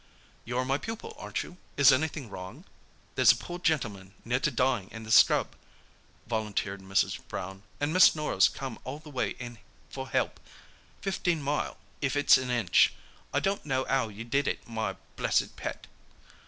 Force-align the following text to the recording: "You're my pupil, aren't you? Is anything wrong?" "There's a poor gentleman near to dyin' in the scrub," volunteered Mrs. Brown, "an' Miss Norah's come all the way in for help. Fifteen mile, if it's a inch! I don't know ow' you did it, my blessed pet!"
"You're 0.45 0.65
my 0.65 0.79
pupil, 0.79 1.15
aren't 1.19 1.43
you? 1.43 1.57
Is 1.77 1.91
anything 1.91 2.27
wrong?" 2.27 2.65
"There's 3.13 3.31
a 3.33 3.35
poor 3.35 3.59
gentleman 3.59 4.15
near 4.25 4.39
to 4.39 4.49
dyin' 4.49 4.87
in 4.89 5.03
the 5.03 5.11
scrub," 5.11 5.55
volunteered 6.25 6.81
Mrs. 6.81 7.19
Brown, 7.27 7.61
"an' 7.79 7.93
Miss 7.93 8.15
Norah's 8.15 8.49
come 8.49 8.79
all 8.83 8.97
the 8.97 9.11
way 9.11 9.35
in 9.37 9.59
for 9.91 10.09
help. 10.09 10.39
Fifteen 11.01 11.39
mile, 11.43 11.77
if 12.01 12.15
it's 12.15 12.39
a 12.39 12.49
inch! 12.51 12.95
I 13.31 13.39
don't 13.41 13.63
know 13.63 13.85
ow' 13.89 14.07
you 14.09 14.23
did 14.23 14.47
it, 14.47 14.67
my 14.67 14.95
blessed 15.17 15.55
pet!" 15.55 15.85